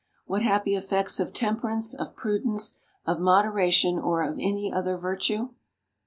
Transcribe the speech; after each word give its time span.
What 0.25 0.41
happy 0.41 0.75
effects 0.75 1.19
of 1.19 1.31
temperance, 1.31 1.93
of 1.93 2.15
prudence, 2.15 2.73
of 3.05 3.19
moderation, 3.19 3.99
or 3.99 4.23
of 4.23 4.39
any 4.39 4.73
other 4.73 4.97
virtue? 4.97 5.49